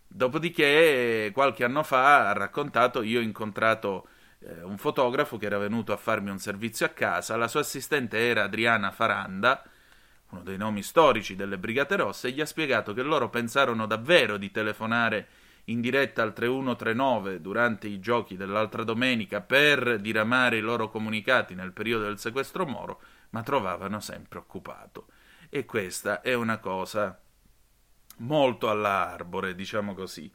Dopodiché, 0.08 1.32
qualche 1.34 1.64
anno 1.64 1.82
fa, 1.82 2.30
ha 2.30 2.34
raccontato, 2.34 3.02
io 3.02 3.20
ho 3.20 3.24
incontrato 3.24 4.08
eh, 4.42 4.62
un 4.62 4.78
fotografo 4.78 5.38
che 5.38 5.48
era 5.48 5.58
venuto 5.58 5.92
a 5.92 5.98
farmi 5.98 6.30
un 6.30 6.38
servizio 6.38 6.86
a 6.86 6.90
casa, 6.90 7.36
la 7.36 7.48
sua 7.48 7.62
assistente 7.62 8.20
era 8.20 8.44
Adriana 8.44 8.92
Faranda, 8.92 9.64
uno 10.30 10.44
dei 10.44 10.58
nomi 10.58 10.84
storici 10.84 11.36
delle 11.36 11.58
Brigate 11.58 11.96
Rosse, 11.96 12.28
e 12.28 12.32
gli 12.32 12.42
ha 12.42 12.46
spiegato 12.46 12.94
che 12.94 13.02
loro 13.02 13.30
pensarono 13.30 13.88
davvero 13.88 14.38
di 14.38 14.52
telefonare 14.52 15.28
in 15.66 15.82
diretta 15.82 16.22
al 16.22 16.34
3139 16.34 17.42
durante 17.42 17.88
i 17.88 18.00
giochi 18.00 18.38
dell'altra 18.38 18.84
domenica 18.84 19.42
per 19.42 20.00
diramare 20.00 20.58
i 20.58 20.62
loro 20.62 20.90
comunicati 20.90 21.56
nel 21.56 21.74
periodo 21.74 22.06
del 22.06 22.20
sequestro 22.20 22.68
Moro, 22.68 23.02
ma 23.32 23.44
trovavano 23.44 24.00
sempre 24.00 24.40
occupato. 24.40 25.08
E 25.50 25.66
questa 25.66 26.22
è 26.22 26.34
una 26.34 26.60
cosa 26.60 27.20
molto 28.18 28.70
all'arbore, 28.70 29.56
diciamo 29.56 29.94
così. 29.94 30.32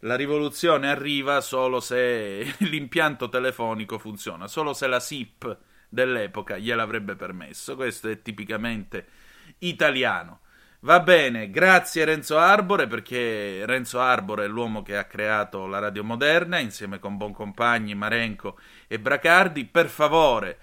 La 0.00 0.16
rivoluzione 0.16 0.90
arriva 0.90 1.40
solo 1.40 1.80
se 1.80 2.54
l'impianto 2.60 3.28
telefonico 3.28 3.98
funziona, 3.98 4.46
solo 4.48 4.74
se 4.74 4.86
la 4.86 5.00
SIP 5.00 5.58
dell'epoca 5.88 6.58
gliel'avrebbe 6.58 7.16
permesso. 7.16 7.74
Questo 7.76 8.08
è 8.08 8.20
tipicamente 8.20 9.06
italiano. 9.58 10.40
Va 10.80 11.00
bene, 11.00 11.48
grazie 11.48 12.04
Renzo 12.04 12.36
Arbore 12.36 12.86
perché 12.86 13.64
Renzo 13.64 14.00
Arbore 14.00 14.44
è 14.44 14.48
l'uomo 14.48 14.82
che 14.82 14.98
ha 14.98 15.04
creato 15.04 15.66
la 15.66 15.78
radio 15.78 16.04
moderna 16.04 16.58
insieme 16.58 16.98
con 16.98 17.16
Boncompagni, 17.16 17.94
Marenco 17.94 18.58
e 18.86 19.00
Bracardi. 19.00 19.64
Per 19.64 19.88
favore, 19.88 20.58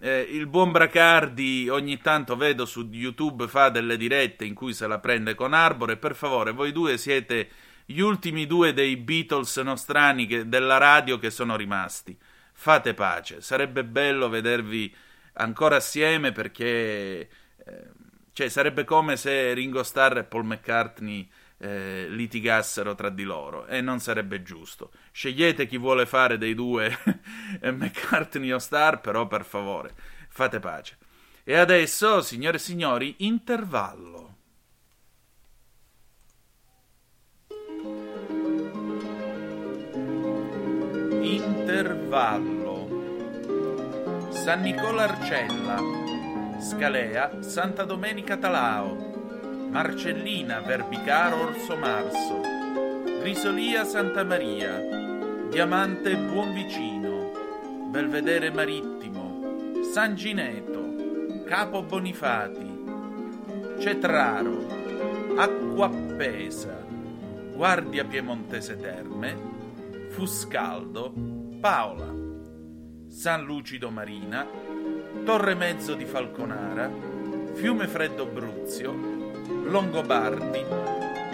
eh, 0.00 0.20
il 0.30 0.46
buon 0.46 0.72
Bracardi 0.72 1.68
ogni 1.68 2.00
tanto 2.00 2.36
vedo 2.36 2.64
su 2.64 2.88
YouTube 2.90 3.48
fa 3.48 3.68
delle 3.68 3.96
dirette 3.96 4.44
in 4.44 4.54
cui 4.54 4.72
se 4.72 4.86
la 4.86 4.98
prende 4.98 5.34
con 5.34 5.52
Arbore. 5.52 5.96
Per 5.96 6.14
favore, 6.14 6.52
voi 6.52 6.72
due 6.72 6.96
siete 6.96 7.48
gli 7.84 8.00
ultimi 8.00 8.46
due 8.46 8.72
dei 8.72 8.96
Beatles 8.96 9.56
nostrani 9.58 10.26
che, 10.26 10.48
della 10.48 10.78
radio 10.78 11.18
che 11.18 11.30
sono 11.30 11.56
rimasti. 11.56 12.16
Fate 12.52 12.94
pace, 12.94 13.40
sarebbe 13.40 13.84
bello 13.84 14.28
vedervi 14.28 14.94
ancora 15.34 15.76
assieme 15.76 16.32
perché... 16.32 17.28
Eh, 17.64 17.98
cioè, 18.32 18.48
sarebbe 18.48 18.84
come 18.84 19.16
se 19.16 19.52
Ringo 19.52 19.82
Starr 19.82 20.18
e 20.18 20.24
Paul 20.24 20.44
McCartney 20.44 21.28
eh, 21.62 22.06
litigassero 22.08 22.94
tra 22.94 23.10
di 23.10 23.22
loro 23.22 23.66
e 23.66 23.80
non 23.80 24.00
sarebbe 24.00 24.42
giusto. 24.42 24.90
Scegliete 25.12 25.66
chi 25.66 25.76
vuole 25.76 26.06
fare 26.06 26.38
dei 26.38 26.54
due 26.54 26.96
McCartney 27.62 28.50
o 28.50 28.58
Starr, 28.58 29.00
però 29.00 29.26
per 29.26 29.44
favore, 29.44 29.94
fate 30.28 30.58
pace. 30.58 30.96
E 31.44 31.56
adesso, 31.56 32.22
signore 32.22 32.56
e 32.56 32.60
signori, 32.60 33.16
intervallo. 33.18 34.36
Intervallo. 41.22 42.68
San 44.30 44.62
Nicola 44.62 45.02
Arcella. 45.04 46.00
Scalea, 46.60 47.42
Santa 47.42 47.84
Domenica 47.84 48.36
Talao, 48.36 49.09
Marcellina, 49.70 50.60
Verbicaro, 50.60 51.42
Orso 51.42 51.76
Marso, 51.76 52.40
Risolia, 53.22 53.84
Santa 53.84 54.24
Maria, 54.24 54.80
Diamante, 55.48 56.16
Buonvicino, 56.16 57.88
Belvedere 57.88 58.50
Marittimo, 58.50 59.84
San 59.92 60.16
Gineto, 60.16 61.44
Capo 61.46 61.84
Bonifati, 61.84 63.78
Cetraro, 63.78 64.66
Acquappesa, 65.36 66.84
Guardia 67.54 68.04
Piemontese 68.04 68.76
Terme, 68.76 70.08
Fuscaldo, 70.08 71.12
Paola, 71.60 72.12
San 73.06 73.44
Lucido 73.44 73.90
Marina, 73.90 74.44
Torre 75.24 75.54
Mezzo 75.54 75.94
di 75.94 76.04
Falconara, 76.04 76.90
Fiume 77.54 77.86
Freddo 77.86 78.26
Bruzio, 78.26 79.19
Longobardi, 79.64 80.64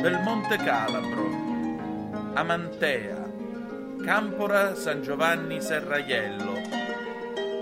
Belmonte 0.01 0.57
Calabro, 0.57 2.33
Amantea, 2.35 3.25
Campora 4.03 4.75
San 4.75 5.03
Giovanni 5.03 5.61
Serraiello, 5.61 6.53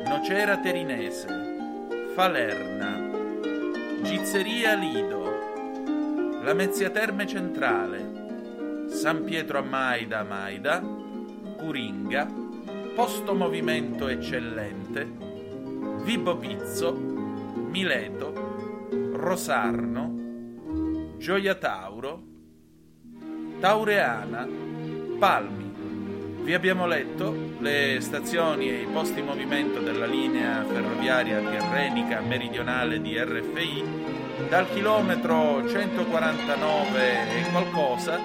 Nocera 0.06 0.58
Terinese, 0.58 2.12
Falerna, 2.14 2.99
Gizzeria 4.02 4.75
Lido, 4.75 6.40
Lamezia 6.42 6.90
Terme 6.90 7.26
Centrale, 7.26 8.87
San 8.88 9.25
Pietro 9.25 9.58
a 9.58 9.62
Maida 9.62 10.23
Maida, 10.25 10.80
Curinga, 11.56 12.26
Posto 12.94 13.34
Movimento 13.34 14.08
Eccellente, 14.08 15.04
Vibo 16.04 16.37
Pizzo, 16.37 16.92
Mileto, 16.94 18.32
Rosarno, 19.12 20.13
Gioia 21.25 21.54
Tauro, 21.54 22.23
Taureana, 23.59 24.47
Palmi. 25.19 26.43
Vi 26.43 26.52
abbiamo 26.52 26.87
letto 26.87 27.35
le 27.61 27.97
stazioni 28.02 28.69
e 28.69 28.83
i 28.83 28.87
posti 28.93 29.23
movimento 29.23 29.81
della 29.81 30.04
linea 30.04 30.62
ferroviaria 30.64 31.38
tirrenica 31.38 32.21
meridionale 32.21 33.00
di 33.00 33.19
RFI 33.19 33.85
dal 34.50 34.69
chilometro 34.69 35.66
149 35.66 37.38
e 37.38 37.50
qualcosa 37.50 38.21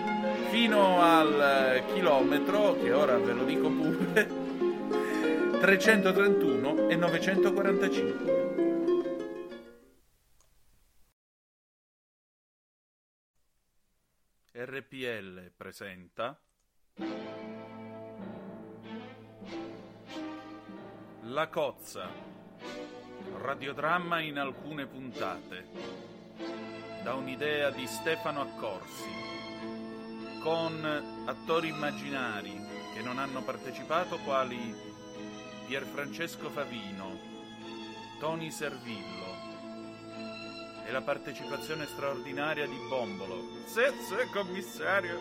fino 0.50 1.01
al 1.01 1.82
chilometro, 1.94 2.79
che 2.82 2.91
ora 2.91 3.18
ve 3.18 3.32
lo 3.32 3.46
dico 3.46 3.70
pure, 3.70 4.27
331 5.58 6.89
e 6.89 6.96
945. 6.98 8.38
RPL 14.61 15.53
presenta 15.55 16.37
La 21.21 21.47
Cozza 21.47 22.09
Radiodramma 23.37 24.19
in 24.19 24.37
alcune 24.37 24.85
puntate 24.85 25.65
da 27.03 27.13
un'idea 27.13 27.69
di 27.69 27.87
Stefano 27.87 28.41
Accorsi 28.41 29.09
con 30.41 31.23
attori 31.25 31.69
immaginari 31.69 32.51
che 32.93 33.01
non 33.01 33.17
hanno 33.17 33.41
partecipato 33.41 34.17
quali 34.17 34.75
Pierfrancesco 35.67 36.49
Favino, 36.49 37.17
Tony 38.19 38.51
Servillo 38.51 39.38
e 40.89 40.91
la 40.91 41.01
partecipazione 41.01 41.86
straordinaria 41.86 42.65
di 42.65 42.75
Bombolo. 42.89 43.43
Sì, 43.67 43.81
sì, 44.01 44.27
commissario. 44.34 45.19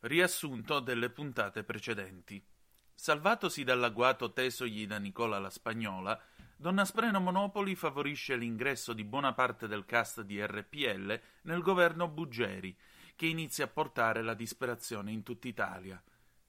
Riassunto 0.00 0.80
delle 0.80 1.10
puntate 1.10 1.62
precedenti. 1.62 2.42
Salvatosi 2.94 3.64
dall'agguato 3.64 4.32
tesogli 4.32 4.86
da 4.86 4.96
Nicola 4.96 5.38
la 5.38 5.50
Spagnola, 5.50 6.18
Donna 6.56 6.86
Spreno 6.86 7.20
Monopoli 7.20 7.74
favorisce 7.74 8.34
l'ingresso 8.34 8.94
di 8.94 9.04
buona 9.04 9.34
parte 9.34 9.68
del 9.68 9.84
cast 9.84 10.22
di 10.22 10.42
RPL 10.42 11.20
nel 11.42 11.60
governo 11.60 12.08
Buggeri, 12.08 12.74
che 13.16 13.26
inizia 13.26 13.64
a 13.64 13.68
portare 13.68 14.22
la 14.22 14.34
disperazione 14.34 15.10
in 15.10 15.22
tutta 15.22 15.48
Italia. 15.48 16.00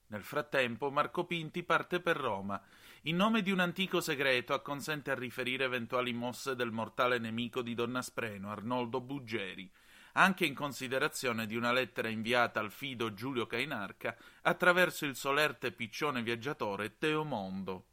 Nel 0.10 0.24
frattempo 0.24 0.92
Marco 0.92 1.26
Pinti 1.26 1.64
parte 1.64 2.00
per 2.00 2.18
Roma. 2.18 2.62
In 3.04 3.16
nome 3.16 3.42
di 3.42 3.52
un 3.52 3.60
antico 3.60 4.02
segreto 4.02 4.54
acconsente 4.54 5.12
a 5.12 5.16
riferire 5.16 5.64
eventuali 5.64 6.14
mosse 6.14 6.56
del 6.56 6.72
mortale 6.72 7.18
nemico 7.20 7.62
di 7.62 7.74
Donna 7.74 8.02
Spreno, 8.02 8.52
Arnoldo 8.52 9.02
Buggeri, 9.02 9.70
anche 10.14 10.46
in 10.46 10.54
considerazione 10.54 11.46
di 11.46 11.56
una 11.56 11.72
lettera 11.72 12.10
inviata 12.10 12.60
al 12.60 12.72
fido 12.72 13.14
Giulio 13.14 13.48
Cainarca 13.48 14.16
attraverso 14.42 15.06
il 15.06 15.16
solerte 15.16 15.72
piccione 15.72 16.22
viaggiatore 16.22 16.98
Teomondo. 16.98 17.86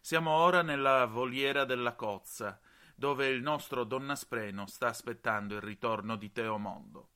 Siamo 0.00 0.30
ora 0.30 0.62
nella 0.62 1.06
voliera 1.06 1.64
della 1.64 1.94
Cozza, 1.94 2.58
dove 2.94 3.28
il 3.28 3.42
nostro 3.42 3.84
Donna 3.84 4.16
Spreno 4.16 4.66
sta 4.66 4.88
aspettando 4.88 5.54
il 5.54 5.60
ritorno 5.60 6.16
di 6.16 6.32
Teomondo. 6.32 7.10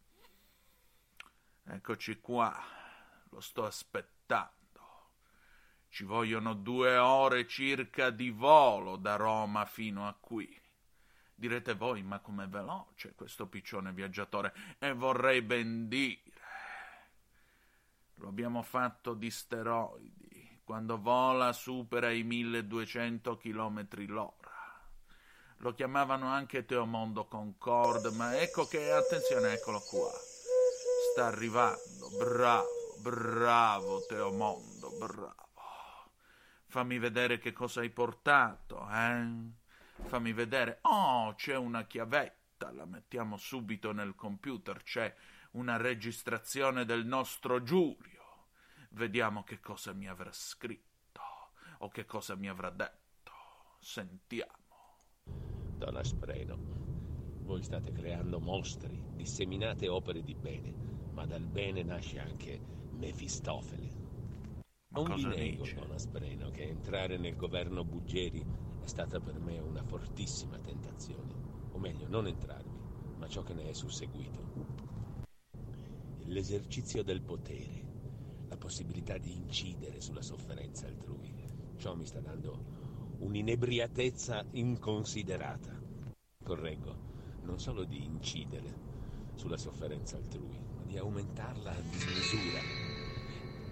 Eccoci 1.64 2.20
qua, 2.20 2.53
lo 3.31 3.40
sto 3.40 3.64
aspettando. 3.64 4.61
Ci 5.88 6.05
vogliono 6.05 6.55
due 6.55 6.96
ore 6.96 7.46
circa 7.46 8.11
di 8.11 8.31
volo 8.31 8.96
da 8.96 9.16
Roma 9.16 9.64
fino 9.64 10.09
a 10.09 10.14
qui. 10.18 10.61
Direte 11.35 11.75
voi, 11.75 12.03
ma 12.03 12.18
com'è 12.20 12.48
veloce 12.48 13.14
questo 13.14 13.46
piccione 13.46 13.92
viaggiatore? 13.92 14.55
E 14.79 14.92
vorrei 14.92 15.42
ben 15.42 15.88
dire. 15.88 16.20
Lo 18.16 18.29
abbiamo 18.29 18.62
fatto 18.62 19.14
di 19.14 19.31
steroidi. 19.31 20.61
Quando 20.64 21.01
vola 21.01 21.53
supera 21.53 22.11
i 22.11 22.22
1200 22.22 23.37
km 23.37 23.87
l'ora. 24.07 24.81
Lo 25.59 25.75
chiamavano 25.75 26.27
anche 26.27 26.64
Teomondo 26.64 27.27
Concorde, 27.27 28.11
ma 28.12 28.38
ecco 28.38 28.66
che, 28.66 28.90
attenzione, 28.90 29.53
eccolo 29.53 29.81
qua. 29.81 30.11
Sta 31.12 31.27
arrivando. 31.27 32.09
Bravo, 32.16 32.96
bravo 33.03 34.01
Teomondo, 34.07 34.96
bravo. 34.96 35.35
Fammi 36.68 36.98
vedere 36.98 37.37
che 37.37 37.53
cosa 37.53 37.81
hai 37.81 37.90
portato, 37.90 38.88
eh? 38.90 39.51
Fammi 40.07 40.33
vedere. 40.33 40.79
Oh, 40.81 41.35
c'è 41.35 41.55
una 41.55 41.85
chiavetta, 41.85 42.72
la 42.72 42.87
mettiamo 42.87 43.37
subito 43.37 43.92
nel 43.92 44.14
computer. 44.14 44.83
C'è 44.83 45.14
una 45.51 45.77
registrazione 45.77 46.87
del 46.87 47.05
nostro 47.05 47.62
Giulio. 47.62 48.46
Vediamo 48.92 49.44
che 49.44 49.61
cosa 49.61 49.92
mi 49.92 50.09
avrà 50.09 50.33
scritto 50.33 51.20
o 51.81 51.90
che 51.90 52.07
cosa 52.07 52.37
mi 52.37 52.48
avrà 52.48 52.70
detto. 52.70 53.33
Sentiamo. 53.81 55.03
Donna 55.77 56.03
Spreno, 56.03 56.57
voi 57.42 57.62
state 57.62 57.92
creando 57.92 58.40
mostri, 58.40 58.98
disseminate 59.12 59.88
opere 59.88 60.22
di 60.22 60.35
bene, 60.35 60.91
ma 61.12 61.27
dal 61.27 61.46
bene 61.46 61.83
nasce 61.83 62.18
anche 62.18 62.61
Mefistofele. 62.98 64.01
Ma 64.88 65.03
Non 65.03 65.16
vi 65.16 65.25
nego, 65.25 65.62
dice? 65.62 65.75
Donna 65.77 65.98
Spreno, 65.98 66.51
che 66.51 66.64
entrare 66.64 67.16
nel 67.16 67.37
governo 67.37 67.85
Buggeri 67.85 68.44
è 68.83 68.87
stata 68.87 69.20
per 69.20 69.38
me 69.38 69.59
una 69.59 69.83
fortissima 69.83 70.59
tentazione. 70.59 71.33
O 71.72 71.79
meglio, 71.79 72.07
non 72.09 72.27
entrarvi, 72.27 72.79
ma 73.16 73.27
ciò 73.29 73.42
che 73.42 73.55
ne 73.55 73.70
è 73.70 73.72
susseguito. 73.72 74.51
L'esercizio 76.27 77.03
del 77.03 77.22
potere, 77.22 77.85
la 78.48 78.57
possibilità 78.57 79.16
di 79.16 79.33
incidere 79.33 80.01
sulla 80.01 80.22
sofferenza 80.22 80.87
altrui. 80.87 81.33
Ciò 81.77 81.94
mi 81.94 82.07
sta 82.07 82.20
dando 82.20 82.81
un'inebriatezza 83.18 84.44
inconsiderata. 84.53 85.81
Correggo, 86.44 86.96
non 87.42 87.59
solo 87.59 87.85
di 87.85 88.05
incidere 88.05 88.90
sulla 89.35 89.57
sofferenza 89.57 90.16
altrui, 90.16 90.59
di 90.92 90.98
aumentarla 90.98 91.70
a 91.70 91.81
dismisura 91.81 92.61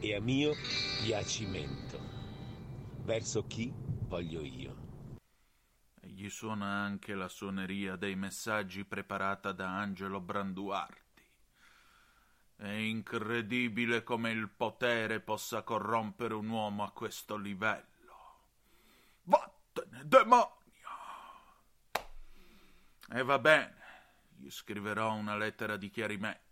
e 0.01 0.15
a 0.15 0.21
mio 0.21 0.55
piacimento. 1.03 2.01
Verso 3.03 3.47
chi 3.47 3.71
voglio 3.75 4.41
io. 4.41 4.77
Gli 6.01 6.31
suona 6.31 6.65
anche 6.65 7.15
la 7.15 7.29
suoneria 7.29 7.97
dei 7.97 8.17
messaggi 8.17 8.87
preparata 8.87 9.53
da 9.53 9.69
Angelo 9.69 10.19
Branduardi. 10.21 10.99
È 12.57 12.69
incredibile 12.69 14.03
come 14.03 14.31
il 14.31 14.49
potere 14.49 15.21
possa 15.21 15.63
corrompere 15.63 16.33
un 16.33 16.49
uomo 16.49 16.85
a 16.85 16.91
questo 16.91 17.37
livello. 17.37 17.85
Vattene, 19.25 20.07
demonio! 20.07 20.59
E 23.13 23.23
va 23.23 23.39
bene, 23.39 23.77
gli 24.37 24.49
scriverò 24.49 25.13
una 25.13 25.37
lettera 25.37 25.77
di 25.77 25.91
chiarimenti, 25.91 26.50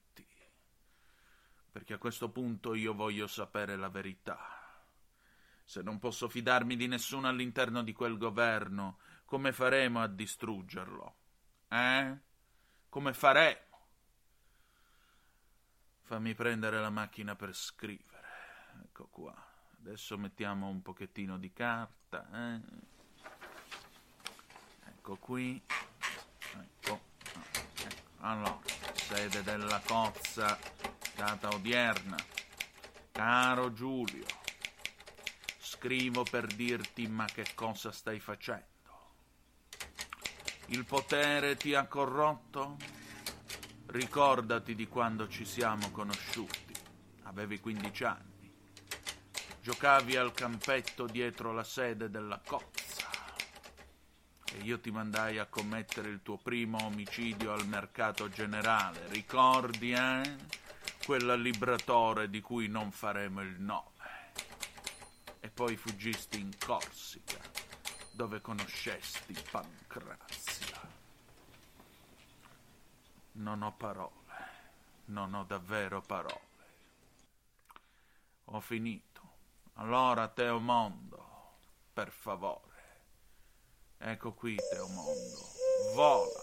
perché 1.70 1.94
a 1.94 1.98
questo 1.98 2.30
punto 2.30 2.74
io 2.74 2.94
voglio 2.94 3.26
sapere 3.26 3.76
la 3.76 3.88
verità. 3.88 4.38
Se 5.64 5.82
non 5.82 5.98
posso 5.98 6.28
fidarmi 6.28 6.76
di 6.76 6.86
nessuno 6.86 7.28
all'interno 7.28 7.82
di 7.82 7.92
quel 7.92 8.16
governo, 8.16 8.98
come 9.24 9.52
faremo 9.52 10.00
a 10.00 10.06
distruggerlo? 10.06 11.16
Eh? 11.68 12.18
Come 12.88 13.12
faremo? 13.12 13.66
Fammi 16.02 16.34
prendere 16.34 16.80
la 16.80 16.88
macchina 16.88 17.36
per 17.36 17.54
scrivere. 17.54 18.26
Ecco 18.82 19.08
qua. 19.08 19.34
Adesso 19.80 20.16
mettiamo 20.16 20.68
un 20.68 20.80
pochettino 20.80 21.38
di 21.38 21.52
carta. 21.52 22.26
eh. 22.32 22.60
Ecco 24.86 25.16
qui. 25.16 25.62
Ecco. 26.52 27.00
ecco. 27.74 27.96
Allora, 28.20 28.58
sede 28.94 29.42
della 29.42 29.80
cozza, 29.86 30.58
data 31.18 31.48
odierna. 31.48 32.16
Caro 33.10 33.72
Giulio, 33.72 34.24
scrivo 35.58 36.22
per 36.22 36.46
dirti 36.46 37.08
ma 37.08 37.24
che 37.24 37.44
cosa 37.56 37.90
stai 37.90 38.20
facendo. 38.20 38.66
Il 40.66 40.84
potere 40.84 41.56
ti 41.56 41.74
ha 41.74 41.86
corrotto? 41.86 42.76
Ricordati 43.86 44.76
di 44.76 44.86
quando 44.86 45.26
ci 45.26 45.44
siamo 45.44 45.90
conosciuti. 45.90 46.72
Avevi 47.24 47.58
15 47.58 48.04
anni. 48.04 48.54
Giocavi 49.60 50.14
al 50.14 50.32
campetto 50.32 51.06
dietro 51.06 51.52
la 51.52 51.64
sede 51.64 52.10
della 52.10 52.40
cozza. 52.46 53.10
E 54.52 54.58
io 54.62 54.78
ti 54.78 54.92
mandai 54.92 55.38
a 55.38 55.46
commettere 55.46 56.10
il 56.10 56.22
tuo 56.22 56.36
primo 56.36 56.78
omicidio 56.84 57.52
al 57.52 57.66
mercato 57.66 58.28
generale. 58.28 59.08
Ricordi, 59.08 59.90
eh? 59.90 60.66
Quell'allibratore 61.08 62.28
di 62.28 62.42
cui 62.42 62.68
non 62.68 62.92
faremo 62.92 63.40
il 63.40 63.58
nome. 63.58 64.34
E 65.40 65.48
poi 65.48 65.74
fuggisti 65.74 66.38
in 66.38 66.50
Corsica, 66.58 67.40
dove 68.10 68.42
conoscesti 68.42 69.34
Pancrazia. 69.50 70.78
Non 73.32 73.62
ho 73.62 73.72
parole. 73.74 74.36
Non 75.06 75.32
ho 75.32 75.44
davvero 75.44 76.02
parole. 76.02 76.40
Ho 78.44 78.60
finito. 78.60 79.22
Allora, 79.76 80.28
Teomondo, 80.28 81.54
per 81.90 82.10
favore. 82.10 82.66
Ecco 83.96 84.34
qui, 84.34 84.56
Teomondo. 84.56 85.52
Vola, 85.94 86.42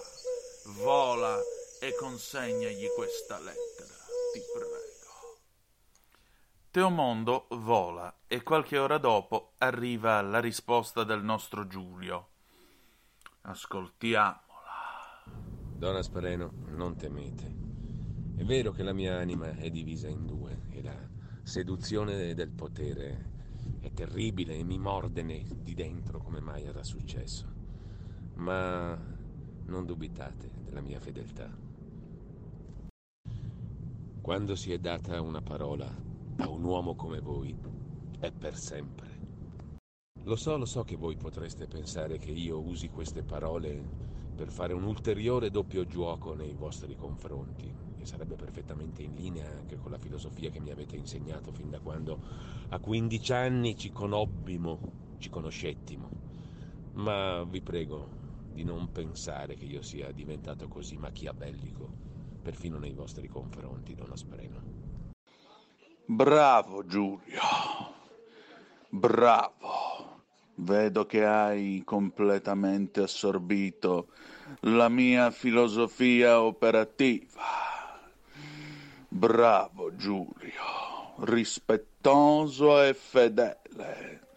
vola 0.82 1.39
e 1.80 1.95
consegnagli 1.97 2.88
questa 2.95 3.38
lettera, 3.38 3.95
ti 4.36 4.41
prego. 4.52 4.74
Teomondo 6.69 7.48
vola 7.52 8.24
e 8.28 8.43
qualche 8.43 8.78
ora 8.78 8.98
dopo 8.98 9.54
arriva 9.60 10.21
la 10.21 10.41
risposta 10.41 11.06
del 11.06 11.24
nostro 11.24 11.67
Giulio. 11.67 12.32
Ascoltiamola. 13.43 14.43
Don 15.78 15.95
Aspareno, 15.95 16.52
non 16.67 16.98
temete. 16.98 17.63
È 18.36 18.43
vero 18.43 18.71
che 18.71 18.84
la 18.84 18.91
mia 18.91 19.17
anima 19.17 19.52
è 19.52 19.69
divisa 19.69 20.10
in 20.10 20.26
due 20.26 20.63
e 20.69 20.84
la 20.84 20.98
seduzione 21.43 22.34
del 22.34 22.50
potere 22.50 23.32
è 23.80 23.93
terribile 23.93 24.56
e 24.56 24.63
mi 24.65 24.78
morde 24.78 25.24
ne- 25.24 25.45
di 25.48 25.74
dentro 25.74 26.19
come 26.19 26.41
mai 26.41 26.63
era 26.65 26.84
successo. 26.84 27.48
Ma 28.34 29.00
non 29.67 29.86
dubitate 29.86 30.52
della 30.65 30.82
mia 30.82 31.00
fedeltà. 31.00 31.64
Quando 34.26 34.56
si 34.56 34.74
è 34.74 34.80
data 34.80 35.22
una 35.22 35.44
parola 35.44 35.86
a 36.38 36.50
un 36.50 36.64
uomo 36.64 36.96
come 36.96 37.20
voi, 37.20 37.56
è 38.18 38.32
per 38.32 38.58
sempre. 38.58 39.20
Lo 40.24 40.36
so, 40.36 40.58
lo 40.58 40.66
so 40.66 40.84
che 40.84 40.96
voi 40.96 41.16
potreste 41.16 41.68
pensare 41.68 42.18
che 42.18 42.32
io 42.32 42.60
usi 42.60 42.90
queste 42.90 43.22
parole 43.22 43.88
per 44.36 44.50
fare 44.50 44.74
un 44.74 44.82
ulteriore 44.82 45.52
doppio 45.52 45.86
gioco 45.86 46.34
nei 46.34 46.56
vostri 46.56 46.96
confronti, 46.96 47.72
che 47.96 48.06
sarebbe 48.08 48.34
perfettamente 48.34 49.04
in 49.04 49.14
linea 49.14 49.48
anche 49.48 49.78
con 49.78 49.92
la 49.92 50.00
filosofia 50.00 50.50
che 50.50 50.60
mi 50.60 50.72
avete 50.72 50.96
insegnato 50.96 51.52
fin 51.52 51.70
da 51.70 51.80
quando 51.80 52.20
a 52.70 52.80
15 52.80 53.32
anni 53.32 53.78
ci 53.78 53.92
conobbimo, 53.92 54.80
ci 55.20 55.30
conoscettimo. 55.30 56.10
Ma 56.94 57.44
vi 57.44 57.62
prego 57.62 58.10
di 58.52 58.64
non 58.64 58.92
pensare 58.92 59.54
che 59.54 59.66
io 59.66 59.84
sia 59.84 60.12
diventato 60.12 60.68
così 60.68 60.98
machiavellico, 60.98 62.05
perfino 62.46 62.78
nei 62.78 62.94
vostri 62.94 63.28
confronti, 63.28 63.96
don 63.96 64.12
Aspreno. 64.12 64.62
Bravo 66.06 66.86
Giulio, 66.86 67.42
bravo. 68.88 70.22
Vedo 70.58 71.08
che 71.08 71.26
hai 71.26 71.82
completamente 71.84 73.02
assorbito 73.02 74.10
la 74.62 74.90
mia 74.90 75.32
filosofia 75.32 76.40
operativa. 76.40 78.00
Bravo 79.08 79.96
Giulio, 79.96 81.16
rispettoso 81.22 82.80
e 82.84 82.94
fedele. 82.94 84.28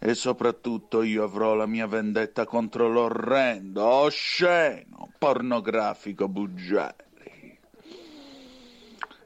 E 0.00 0.14
soprattutto 0.14 1.02
io 1.02 1.24
avrò 1.24 1.54
la 1.54 1.66
mia 1.66 1.88
vendetta 1.88 2.44
contro 2.44 2.88
l'orrendo, 2.88 3.84
osceno, 3.84 5.12
pornografico 5.18 6.28
Buggeri. 6.28 7.58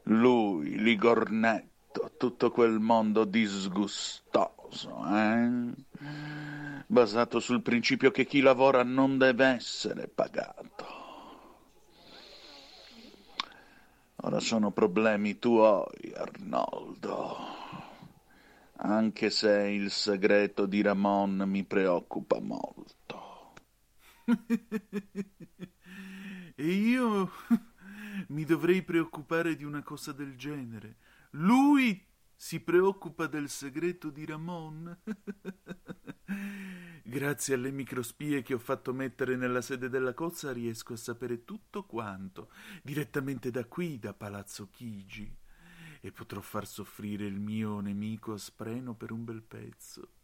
Lui, 0.03 0.79
Ligornetto, 0.79 2.11
tutto 2.17 2.49
quel 2.49 2.79
mondo 2.79 3.23
disgustoso, 3.23 5.05
eh? 5.13 5.73
Basato 6.87 7.39
sul 7.39 7.61
principio 7.61 8.09
che 8.09 8.25
chi 8.25 8.41
lavora 8.41 8.83
non 8.83 9.19
deve 9.19 9.45
essere 9.45 10.07
pagato. 10.07 11.01
Ora 14.25 14.39
sono 14.39 14.71
problemi 14.71 15.37
tuoi, 15.37 16.13
Arnoldo. 16.15 17.92
Anche 18.85 19.29
se 19.29 19.69
il 19.69 19.91
segreto 19.91 20.65
di 20.65 20.81
Ramon 20.81 21.45
mi 21.47 21.63
preoccupa 21.63 22.41
molto. 22.41 23.53
e 26.55 26.65
io 26.65 27.31
mi 28.27 28.43
dovrei 28.43 28.83
preoccupare 28.83 29.55
di 29.55 29.63
una 29.63 29.81
cosa 29.83 30.11
del 30.11 30.35
genere. 30.35 30.97
Lui 31.31 32.05
si 32.35 32.59
preoccupa 32.59 33.27
del 33.27 33.47
segreto 33.47 34.09
di 34.09 34.25
Ramon. 34.25 34.97
Grazie 37.03 37.53
alle 37.53 37.71
microspie 37.71 38.41
che 38.41 38.53
ho 38.53 38.59
fatto 38.59 38.93
mettere 38.93 39.37
nella 39.37 39.61
sede 39.61 39.87
della 39.87 40.13
cozza 40.13 40.51
riesco 40.51 40.91
a 40.91 40.97
sapere 40.97 41.45
tutto 41.45 41.85
quanto, 41.85 42.51
direttamente 42.81 43.49
da 43.49 43.63
qui, 43.63 43.97
da 43.97 44.13
Palazzo 44.13 44.67
Chigi. 44.69 45.42
E 46.05 46.11
potrò 46.11 46.41
far 46.41 46.67
soffrire 46.67 47.25
il 47.25 47.39
mio 47.39 47.79
nemico 47.79 48.33
Aspreno 48.33 48.93
per 48.93 49.11
un 49.11 49.23
bel 49.23 49.41
pezzo. 49.41 50.15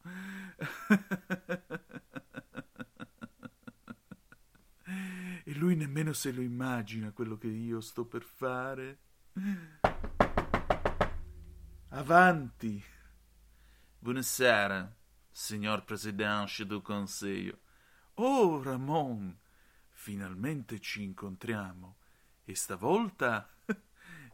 E 5.45 5.53
lui 5.55 5.77
nemmeno 5.77 6.11
se 6.11 6.33
lo 6.33 6.41
immagina 6.41 7.13
quello 7.13 7.37
che 7.37 7.47
io 7.47 7.79
sto 7.79 8.05
per 8.05 8.23
fare. 8.23 9.03
Avanti. 11.91 12.83
Buonasera, 13.99 14.93
signor 15.31 15.85
Presidente 15.85 16.65
del 16.65 16.81
Consiglio. 16.81 17.61
Oh, 18.15 18.61
Ramon, 18.61 19.39
finalmente 19.91 20.81
ci 20.81 21.03
incontriamo. 21.03 21.99
E 22.43 22.53
stavolta 22.53 23.49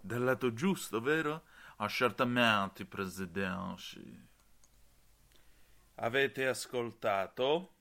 dal 0.05 0.23
lato 0.23 0.53
giusto, 0.53 1.01
vero? 1.01 1.45
Certamente, 1.87 2.85
Presidente. 2.85 4.27
Avete 5.95 6.47
ascoltato? 6.47 7.71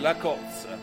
La 0.00 0.16
cozza. 0.16 0.76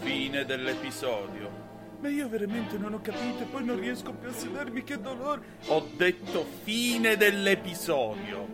Fine 0.00 0.44
dell'episodio. 0.44 1.77
Ma 2.00 2.08
io 2.08 2.28
veramente 2.28 2.78
non 2.78 2.94
ho 2.94 3.00
capito 3.00 3.42
e 3.42 3.46
poi 3.46 3.64
non 3.64 3.80
riesco 3.80 4.12
più 4.12 4.28
a 4.28 4.32
sedermi, 4.32 4.84
che 4.84 5.00
dolore. 5.00 5.40
Ho 5.66 5.88
detto 5.96 6.46
fine 6.62 7.16
dell'episodio. 7.16 8.46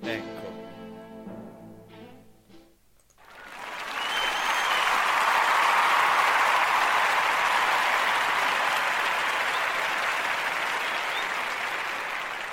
Ecco. 0.00 0.40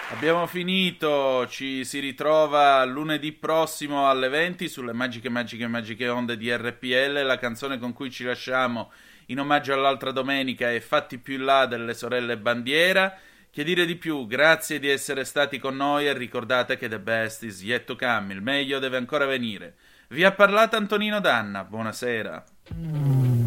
Abbiamo 0.10 0.47
finito, 0.47 1.47
ci 1.47 1.86
si 1.86 1.99
ritrova 1.99 2.83
lunedì 2.83 3.31
prossimo 3.33 4.10
alle 4.10 4.29
20 4.29 4.67
sulle 4.67 4.91
magiche, 4.91 5.29
magiche, 5.29 5.67
magiche 5.67 6.10
onde 6.10 6.36
di 6.36 6.51
RPL. 6.51 7.23
La 7.23 7.38
canzone 7.38 7.77
con 7.77 7.93
cui 7.93 8.10
ci 8.10 8.23
lasciamo 8.23 8.91
in 9.27 9.39
omaggio 9.39 9.73
all'altra 9.73 10.11
domenica 10.11 10.71
è 10.71 10.79
Fatti 10.79 11.17
più 11.17 11.37
là 11.37 11.65
delle 11.65 11.93
sorelle 11.93 12.37
Bandiera. 12.37 13.17
Che 13.49 13.63
dire 13.63 13.85
di 13.85 13.95
più? 13.95 14.27
Grazie 14.27 14.79
di 14.79 14.89
essere 14.89 15.23
stati 15.25 15.57
con 15.57 15.75
noi 15.75 16.07
e 16.07 16.13
ricordate 16.13 16.77
che 16.77 16.87
the 16.87 16.99
best 16.99 17.43
is 17.43 17.63
yet 17.63 17.85
to 17.85 17.95
come, 17.95 18.33
il 18.33 18.41
meglio 18.41 18.79
deve 18.79 18.97
ancora 18.97 19.25
venire. 19.25 19.75
Vi 20.09 20.23
ha 20.23 20.31
parlato 20.31 20.77
Antonino 20.77 21.19
Danna, 21.19 21.63
buonasera. 21.63 23.46